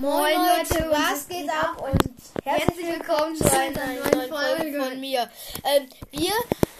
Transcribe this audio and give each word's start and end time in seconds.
Moin 0.00 0.36
Leute, 0.36 0.90
was 0.90 1.28
geht 1.28 1.48
ab 1.48 1.80
und 1.80 2.44
herzlich 2.44 2.86
willkommen 2.86 3.36
zu 3.36 3.44
einer 3.44 3.86
neuen 3.86 4.28
Folge 4.28 4.82
von 4.82 5.00
mir. 5.00 5.30
Ähm, 5.62 5.88
wir 6.10 6.32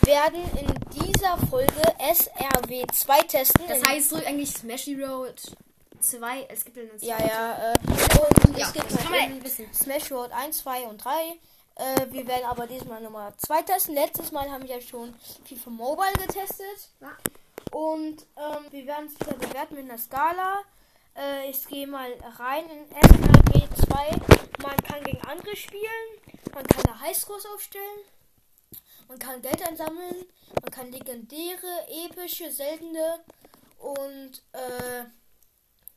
werden 0.03 0.43
in 0.59 1.03
dieser 1.03 1.39
Folge 1.49 1.83
SRW 1.99 2.85
2 2.93 3.21
testen. 3.23 3.65
Das 3.69 3.83
heißt 3.87 4.11
so 4.11 4.17
eigentlich 4.17 4.51
Smashy 4.51 5.01
Road 5.03 5.41
2. 6.01 6.47
Es 6.49 6.65
gibt 6.65 6.77
ja 6.77 7.19
ja, 7.19 7.27
ja, 7.27 7.73
äh, 7.73 7.79
und 8.49 8.59
Ja, 8.59 8.67
es 8.67 8.73
gibt 8.73 9.11
halt. 9.11 9.75
Smash 9.75 10.11
Road 10.11 10.33
1, 10.33 10.59
2 10.59 10.83
und 10.87 11.05
3. 11.05 11.11
Äh, 11.77 12.07
wir 12.11 12.27
werden 12.27 12.45
aber 12.47 12.67
diesmal 12.67 13.01
Nummer 13.01 13.33
2 13.37 13.63
testen. 13.63 13.95
Letztes 13.95 14.33
Mal 14.33 14.51
haben 14.51 14.63
wir 14.63 14.77
ja 14.77 14.81
schon 14.81 15.15
FIFA 15.45 15.71
Mobile 15.71 16.13
getestet. 16.15 16.91
Ja. 17.01 17.13
Und 17.71 18.23
ähm, 18.37 18.67
wir 18.71 18.87
werden 18.87 19.07
es 19.07 19.21
wieder 19.21 19.37
bewerten 19.37 19.75
mit 19.77 19.85
einer 19.85 19.99
Skala. 19.99 20.63
Äh, 21.17 21.51
ich 21.51 21.67
gehe 21.67 21.87
mal 21.87 22.13
rein 22.39 22.69
in 22.69 22.91
SRW 22.91 23.69
2. 23.87 24.11
Man 24.63 24.77
kann 24.79 25.05
gegen 25.05 25.21
andere 25.23 25.57
spielen. 25.57 26.21
Man 26.53 26.67
kann 26.67 26.83
da 26.85 27.01
Highscores 27.01 27.47
aufstellen. 27.47 28.01
Man 29.09 29.19
kann 29.19 29.43
Geld 29.43 29.63
einsammeln. 29.63 30.25
Man 30.61 30.71
kann 30.71 30.91
legendäre, 30.91 31.87
epische, 31.89 32.51
seltene 32.51 33.21
und 33.79 34.43
äh, 34.53 35.05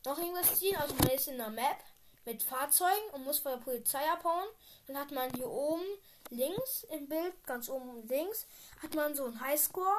noch 0.04 0.18
irgendwas 0.18 0.58
ziehen. 0.58 0.76
Also 0.76 0.94
man 0.94 1.10
ist 1.10 1.28
in 1.28 1.40
einer 1.40 1.50
Map 1.50 1.78
mit 2.24 2.42
Fahrzeugen 2.42 3.10
und 3.12 3.24
muss 3.24 3.38
vor 3.38 3.52
der 3.52 3.64
Polizei 3.64 4.04
abhauen. 4.10 4.48
Dann 4.86 4.98
hat 4.98 5.10
man 5.10 5.32
hier 5.34 5.48
oben 5.48 5.84
links 6.30 6.84
im 6.90 7.08
Bild, 7.08 7.32
ganz 7.46 7.68
oben 7.68 8.06
links, 8.06 8.46
hat 8.82 8.94
man 8.94 9.14
so 9.14 9.24
einen 9.24 9.40
Highscore. 9.40 9.96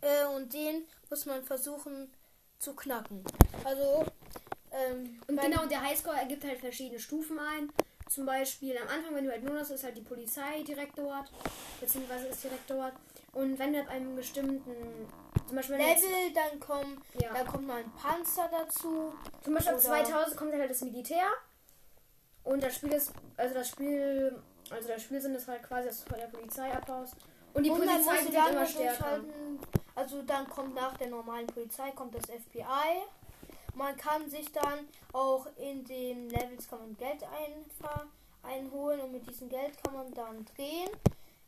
Äh, 0.00 0.26
und 0.26 0.52
den 0.52 0.86
muss 1.10 1.26
man 1.26 1.42
versuchen 1.42 2.12
zu 2.64 2.74
knacken. 2.74 3.22
Also, 3.64 4.04
ähm, 4.72 5.20
Und 5.28 5.40
genau, 5.40 5.62
und 5.62 5.70
der 5.70 5.82
Highscore 5.82 6.16
ergibt 6.16 6.44
halt 6.44 6.58
verschiedene 6.60 6.98
Stufen 6.98 7.38
ein. 7.38 7.70
Zum 8.08 8.26
Beispiel 8.26 8.76
am 8.78 8.88
Anfang, 8.88 9.14
wenn 9.14 9.24
du 9.24 9.30
halt 9.30 9.44
nur 9.44 9.58
hast, 9.58 9.70
ist 9.70 9.84
halt 9.84 9.96
die 9.96 10.02
Polizei 10.02 10.62
direkt 10.66 10.98
dort. 10.98 11.30
Beziehungsweise 11.80 12.26
ist 12.28 12.42
direkt 12.44 12.68
dort. 12.68 12.92
Und 13.32 13.58
wenn 13.58 13.72
du 13.72 13.80
ab 13.80 13.88
einem 13.88 14.14
bestimmten, 14.14 15.08
zum 15.46 15.56
Beispiel, 15.56 15.78
du 15.78 15.82
jetzt, 15.84 16.04
Level, 16.04 16.32
dann 16.34 16.60
kommen, 16.60 17.02
Ja. 17.20 17.32
dann 17.32 17.46
kommt 17.46 17.66
mal 17.66 17.78
ein 17.82 17.92
Panzer 17.92 18.48
dazu. 18.50 19.12
zum 19.42 19.54
Beispiel 19.54 19.72
ab 19.74 19.78
oder- 19.80 19.88
2000 20.04 20.36
kommt 20.36 20.52
halt 20.54 20.70
das 20.70 20.80
Militär. 20.82 21.26
Und 22.44 22.62
das 22.62 22.74
Spiel 22.76 22.92
ist, 22.92 23.12
also 23.36 23.54
das 23.54 23.68
Spiel, 23.68 24.38
also 24.70 24.88
das 24.88 25.02
Spielsinn 25.02 25.34
ist 25.34 25.48
halt 25.48 25.62
quasi, 25.62 25.88
dass 25.88 26.04
du 26.04 26.10
von 26.10 26.18
der 26.18 26.26
Polizei 26.26 26.72
abhaust. 26.72 27.14
Und 27.54 27.62
die 27.64 27.70
und 27.70 27.78
Polizei 27.78 28.24
wird 28.24 28.50
immer 28.50 28.66
stärker. 28.66 29.20
Also 29.94 30.22
dann 30.22 30.48
kommt 30.48 30.74
nach 30.74 30.96
der 30.96 31.08
normalen 31.08 31.46
Polizei 31.46 31.90
kommt 31.92 32.14
das 32.14 32.24
FBI. 32.26 33.02
Man 33.74 33.96
kann 33.96 34.28
sich 34.30 34.50
dann 34.52 34.88
auch 35.12 35.46
in 35.56 35.84
den 35.84 36.30
Levels 36.30 36.68
kann 36.68 36.80
man 36.80 36.96
Geld 36.96 37.22
einfach 37.24 38.06
einholen 38.42 39.00
und 39.00 39.12
mit 39.12 39.28
diesem 39.28 39.48
Geld 39.48 39.72
kann 39.82 39.94
man 39.94 40.12
dann 40.14 40.44
drehen. 40.56 40.90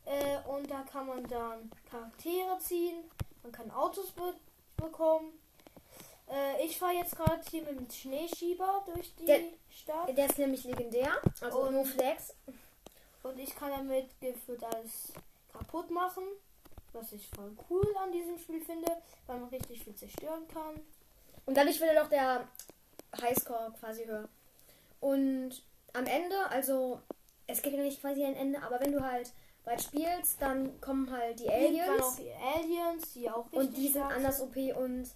Äh, 0.05 0.37
und 0.49 0.69
da 0.71 0.81
kann 0.91 1.07
man 1.07 1.23
dann 1.27 1.69
Charaktere 1.89 2.57
ziehen. 2.59 3.03
Man 3.43 3.51
kann 3.51 3.69
Autos 3.71 4.11
be 4.11 4.33
bekommen. 4.77 5.33
Äh, 6.29 6.65
ich 6.65 6.77
fahre 6.77 6.93
jetzt 6.93 7.15
gerade 7.15 7.41
hier 7.49 7.63
mit 7.63 7.77
dem 7.79 7.89
Schneeschieber 7.89 8.83
durch 8.93 9.13
die 9.15 9.25
Der- 9.25 9.41
Stadt. 9.69 10.15
Der 10.17 10.25
ist 10.25 10.37
nämlich 10.37 10.63
legendär. 10.63 11.11
Also 11.41 11.59
Und- 11.59 11.73
no 11.73 11.83
flex. 11.83 12.33
Und 13.23 13.39
ich 13.39 13.55
kann 13.55 13.71
damit 13.71 14.09
geführt 14.21 14.63
alles 14.63 15.13
kaputt 15.51 15.89
machen. 15.91 16.23
Was 16.93 17.11
ich 17.11 17.29
voll 17.29 17.55
cool 17.69 17.85
an 18.01 18.11
diesem 18.11 18.37
Spiel 18.37 18.61
finde, 18.61 18.91
weil 19.27 19.39
man 19.39 19.49
richtig 19.49 19.83
viel 19.83 19.95
zerstören 19.95 20.47
kann. 20.47 20.79
Und 21.45 21.55
dadurch 21.55 21.79
wird 21.79 21.91
dann 21.91 22.05
auch 22.05 22.09
der 22.09 22.47
Highscore 23.21 23.73
quasi 23.79 24.05
höher. 24.05 24.27
Und 24.99 25.61
am 25.93 26.05
Ende, 26.05 26.35
also 26.49 27.01
es 27.45 27.61
gibt 27.61 27.75
ja 27.75 27.83
nicht 27.83 28.01
quasi 28.01 28.23
ein 28.23 28.35
Ende, 28.35 28.61
aber 28.61 28.79
wenn 28.79 28.91
du 28.91 29.01
halt 29.01 29.31
weit 29.63 29.81
spielst, 29.81 30.41
dann 30.41 30.79
kommen 30.81 31.11
halt 31.11 31.39
die 31.39 31.49
Aliens 31.49 32.15
die 32.15 32.31
Aliens, 32.31 33.13
die 33.13 33.29
auch 33.29 33.45
richtig 33.45 33.59
und 33.59 33.77
die 33.77 33.87
sind 33.89 34.03
anders 34.03 34.41
OP 34.41 34.55
und 34.75 35.09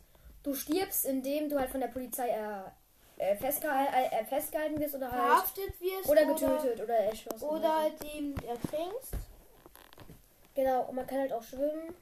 du 0.43 0.53
stirbst, 0.53 1.05
indem 1.05 1.49
du 1.49 1.59
halt 1.59 1.69
von 1.69 1.79
der 1.79 1.87
Polizei 1.87 2.29
äh, 2.29 2.63
äh, 3.17 3.35
festgehal 3.35 3.87
äh, 4.11 4.25
festgehalten 4.25 4.79
wirst 4.79 4.95
oder 4.95 5.11
halt 5.11 5.21
verhaftet 5.21 5.79
wirst 5.79 6.09
oder 6.09 6.25
getötet 6.25 6.81
oder, 6.81 6.95
erschossen. 6.95 7.43
Oder, 7.43 7.59
oder 7.59 7.75
halt 7.81 7.93
eben 8.15 8.35
ertrinkst. 8.43 9.13
Genau, 10.55 10.83
und 10.83 10.95
man 10.95 11.07
kann 11.07 11.19
halt 11.19 11.33
auch 11.33 11.43
schwimmen 11.43 11.95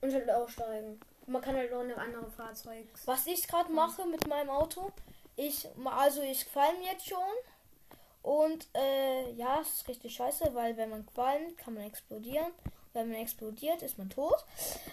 und 0.00 0.12
halt 0.12 0.30
aussteigen. 0.30 1.00
Und 1.26 1.32
man 1.32 1.42
kann 1.42 1.56
halt 1.56 1.72
auch 1.72 1.80
eine 1.80 1.96
andere 1.96 2.30
Fahrzeug. 2.30 2.86
Was 3.06 3.26
ich 3.26 3.46
gerade 3.46 3.72
mache 3.72 4.06
mit 4.06 4.26
meinem 4.28 4.50
Auto, 4.50 4.90
ich 5.36 5.68
also 5.84 6.22
ich 6.22 6.50
qualm 6.50 6.76
jetzt 6.82 7.08
schon. 7.08 7.18
Und 8.22 8.66
äh, 8.74 9.32
ja, 9.32 9.60
es 9.60 9.68
ist 9.80 9.88
richtig 9.88 10.14
scheiße, 10.14 10.54
weil 10.54 10.76
wenn 10.76 10.90
man 10.90 11.06
qualmt, 11.06 11.58
kann 11.58 11.74
man 11.74 11.84
explodieren. 11.84 12.52
Wenn 12.94 13.10
man 13.10 13.20
explodiert, 13.20 13.82
ist 13.82 13.98
man 13.98 14.08
tot. 14.08 14.44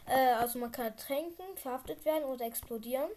Äh, 0.07 0.33
also 0.33 0.59
man 0.59 0.71
kann 0.71 0.85
ertrinken, 0.85 1.43
verhaftet 1.55 2.03
werden 2.03 2.25
oder 2.25 2.45
explodieren. 2.45 3.09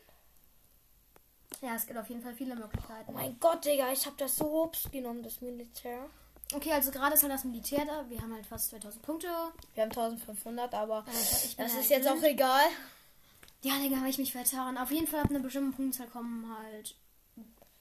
Ja, 1.63 1.75
es 1.75 1.87
gibt 1.87 1.99
auf 1.99 2.09
jeden 2.09 2.21
Fall 2.21 2.35
viele 2.35 2.55
Möglichkeiten. 2.55 3.09
Oh 3.09 3.13
mein 3.13 3.39
Gott, 3.41 3.65
Digga, 3.65 3.91
ich 3.93 4.05
habe 4.07 4.17
das 4.19 4.37
so 4.37 4.45
hops 4.45 4.91
genommen, 4.91 5.23
das 5.23 5.41
Militär. 5.41 6.09
Okay, 6.53 6.73
also 6.73 6.91
gerade 6.91 7.15
ist 7.15 7.23
halt 7.23 7.33
das 7.33 7.45
Militär 7.45 7.85
da. 7.85 8.05
Wir 8.09 8.21
haben 8.21 8.33
halt 8.35 8.47
fast 8.47 8.71
2000 8.71 9.03
Punkte. 9.03 9.27
Wir 9.75 9.83
haben 9.83 9.91
1500, 9.91 10.73
aber 10.75 11.05
ich 11.43 11.57
das 11.57 11.73
halt 11.73 11.81
ist 11.83 11.91
jetzt 11.91 12.09
auch 12.09 12.23
egal. 12.23 12.65
Ja, 13.63 13.79
Digga, 13.79 13.97
habe 13.97 14.09
ich 14.11 14.19
mich 14.19 14.33
vertan. 14.33 14.77
Auf 14.79 14.91
jeden 14.91 15.07
Fall 15.07 15.21
ab 15.21 15.31
einer 15.31 15.41
bestimmten 15.41 15.73
Punktzahl 15.75 16.07
kommen 16.09 16.55
halt. 16.57 16.95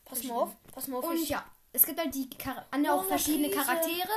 Pass 0.05 0.23
mal 0.23 0.35
auf, 0.35 0.55
pass 0.73 0.87
mal 0.87 0.97
auf. 0.99 1.05
Und 1.05 1.17
ich- 1.17 1.29
ja, 1.29 1.43
es 1.73 1.83
gibt 1.85 1.99
halt 1.99 2.13
die 2.15 2.29
Char 2.41 2.65
andere, 2.71 2.93
auch 2.93 3.03
Oh, 3.03 3.07
verschiedene 3.07 3.49
Krise. 3.49 3.65
Charaktere. 3.65 4.09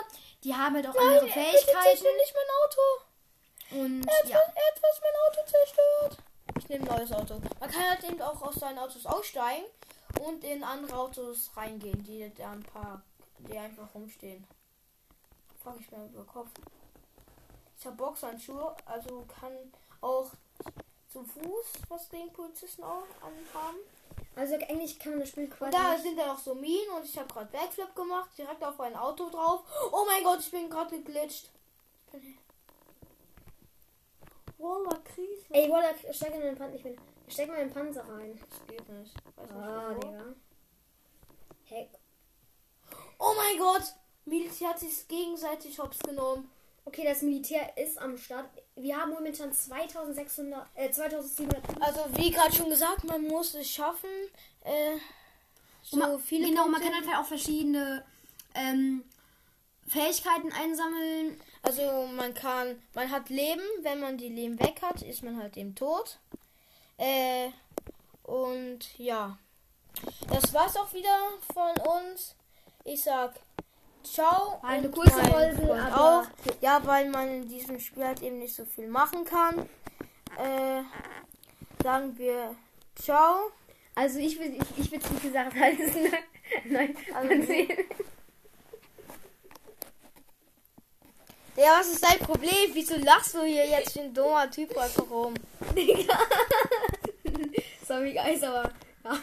Die 0.44 0.54
haben 0.54 0.74
halt 0.76 0.86
auch 0.86 0.94
Nein, 0.94 1.04
andere 1.06 1.26
er- 1.26 1.32
Fähigkeiten. 1.32 1.82
zerstör 1.82 2.12
nicht 2.16 2.34
mein 2.34 2.54
Auto. 2.62 3.84
Und 3.84 4.06
Er 4.08 4.18
hat, 4.18 4.28
ja. 4.28 4.36
er 4.38 4.44
hat 4.46 4.82
was 4.82 5.00
mein 5.00 5.40
Auto 5.42 5.50
zerstört. 5.50 6.18
Ich 6.58 6.68
nehme 6.68 6.88
ein 6.90 6.96
neues 6.98 7.12
Auto. 7.12 7.40
Man 7.60 7.70
kann 7.70 7.90
halt 7.90 8.04
eben 8.04 8.22
auch 8.22 8.40
aus 8.42 8.54
seinen 8.54 8.78
Autos 8.78 9.04
aussteigen 9.06 9.64
und 10.24 10.44
in 10.44 10.62
andere 10.62 10.96
Autos 10.96 11.50
reingehen, 11.56 12.02
die 12.04 12.30
da 12.36 12.52
ein 12.52 12.62
paar, 12.62 13.02
die 13.38 13.58
einfach 13.58 13.94
rumstehen. 13.94 14.46
Frag 15.62 15.76
ich 15.80 15.90
mir 15.90 16.04
über 16.06 16.22
den 16.22 16.26
Kopf. 16.26 16.50
Ich 17.78 17.86
habe 17.86 17.96
Boxhandschuhe, 17.96 18.74
also 18.86 19.26
kann 19.40 19.52
auch 20.00 20.30
zu 21.12 21.22
Fuß 21.24 21.66
was 21.88 22.08
gegen 22.08 22.32
Polizisten 22.32 22.82
auch 22.82 23.04
anhaben. 23.20 23.78
Also 24.34 24.54
eigentlich 24.54 24.98
kann 24.98 25.12
man 25.12 25.20
das 25.20 25.30
Spiel 25.30 25.48
quasi. 25.48 25.64
Und 25.64 25.82
da 25.82 25.98
sind 25.98 26.18
dann 26.18 26.30
auch 26.30 26.38
so 26.38 26.54
Minen 26.54 26.90
und 26.96 27.04
ich 27.04 27.18
habe 27.18 27.28
gerade 27.32 27.50
Backflip 27.50 27.94
gemacht, 27.94 28.30
direkt 28.36 28.62
auf 28.62 28.78
ein 28.80 28.94
Auto 28.96 29.30
drauf. 29.30 29.62
Oh 29.92 30.04
mein 30.06 30.22
Gott, 30.24 30.40
ich 30.40 30.50
bin 30.50 30.68
gerade 30.68 30.90
geglitscht. 31.02 31.50
Ich. 32.12 32.38
Wallah, 34.58 34.98
Krise. 35.04 35.44
Ey, 35.50 35.70
Walla, 35.70 35.90
steig 36.12 36.34
in 36.34 36.40
den 36.40 36.56
Panzer. 36.56 36.76
Ich 36.76 36.82
bin. 36.82 36.98
Steck 37.28 37.48
mal 37.48 37.56
in 37.56 37.68
den 37.68 37.74
Panzer 37.74 38.08
rein. 38.08 38.38
Das 38.48 38.66
geht 38.66 38.88
nicht. 38.88 39.14
Weiß 39.36 39.50
nicht 39.50 39.60
Ah, 39.60 39.94
wieso. 39.96 40.00
Digga. 40.00 40.24
Heck. 41.64 41.90
Oh 43.18 43.32
mein 43.36 43.58
Gott! 43.58 43.82
Militär 44.56 44.68
hat 44.70 44.80
sich 44.80 45.06
gegenseitig 45.08 45.78
hops 45.78 45.98
genommen. 45.98 46.50
Okay, 46.86 47.04
das 47.04 47.20
Militär 47.22 47.76
ist 47.76 47.98
am 47.98 48.16
Start. 48.16 48.48
Wir 48.76 48.96
haben 48.96 49.10
momentan 49.10 49.52
2600, 49.52 50.66
äh, 50.74 50.90
2700. 50.90 51.82
Also 51.82 52.00
wie 52.16 52.30
gerade 52.30 52.54
schon 52.54 52.70
gesagt, 52.70 53.04
man 53.04 53.22
muss 53.24 53.54
es 53.54 53.68
schaffen. 53.68 54.08
Äh, 54.64 54.96
so 55.82 55.96
Ma- 55.98 56.18
viele 56.18 56.48
genau, 56.48 56.68
man 56.68 56.80
Punkte. 56.80 56.90
kann 57.00 57.10
halt 57.10 57.18
auch 57.20 57.28
verschiedene 57.28 58.02
ähm, 58.54 59.04
Fähigkeiten 59.88 60.50
einsammeln. 60.52 61.38
Also 61.62 62.06
man 62.14 62.32
kann, 62.32 62.80
man 62.94 63.10
hat 63.10 63.28
Leben, 63.28 63.62
wenn 63.82 64.00
man 64.00 64.16
die 64.16 64.28
Leben 64.30 64.58
weg 64.60 64.80
hat, 64.80 65.02
ist 65.02 65.22
man 65.22 65.36
halt 65.38 65.56
eben 65.58 65.74
tot. 65.74 66.18
Äh, 66.96 67.50
und 68.22 68.96
ja. 68.98 69.36
Das 70.28 70.54
war's 70.54 70.76
auch 70.76 70.92
wieder 70.94 71.14
von 71.52 71.72
uns. 71.86 72.34
Ich 72.84 73.02
sag 73.02 73.34
ciao. 74.12 74.60
Eine 74.62 74.88
kurze 74.88 75.22
Folge, 75.24 75.72
auch. 75.94 76.24
Ja, 76.60 76.80
weil 76.84 77.10
man 77.10 77.28
in 77.28 77.48
diesem 77.48 77.78
Spiel 77.80 78.04
halt 78.04 78.22
eben 78.22 78.38
nicht 78.38 78.54
so 78.54 78.64
viel 78.64 78.88
machen 78.88 79.24
kann. 79.24 79.68
Äh, 80.38 80.82
sagen 81.82 82.16
wir 82.18 82.54
ciao. 82.94 83.50
Also 83.94 84.18
ich 84.18 84.38
will, 84.38 84.54
ich, 84.54 84.84
ich 84.84 84.92
will 84.92 85.00
es 85.02 85.10
nicht 85.10 85.22
gesagt 85.22 85.54
heißen. 85.54 86.12
Nein, 86.66 86.96
Also 87.14 87.28
man 87.28 87.46
sieht. 87.46 87.70
Ja, 91.56 91.78
was 91.78 91.88
ist 91.88 92.04
dein 92.04 92.18
Problem? 92.18 92.70
Wieso 92.74 92.96
lachst 92.96 93.34
du 93.34 93.42
hier 93.42 93.66
jetzt 93.66 93.94
wie 93.94 94.00
ein 94.00 94.12
dummer 94.12 94.50
Typ 94.50 94.76
einfach 94.76 95.08
rum? 95.10 95.32
Sorry, 97.86 98.12
Guys, 98.12 98.42
aber. 98.42 98.70